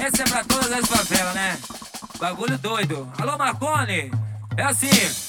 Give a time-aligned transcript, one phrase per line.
[0.00, 1.58] Essa é pra todas as favelas, né?
[2.18, 3.12] Bagulho doido.
[3.18, 4.10] Alô, Marconi?
[4.56, 5.27] É assim.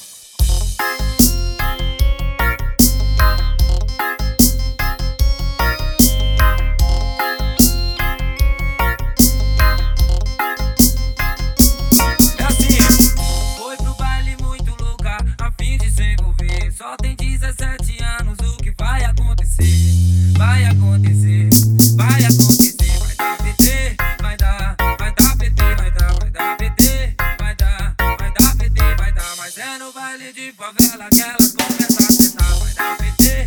[31.11, 33.38] a gal as long as I sit, I might not be dead.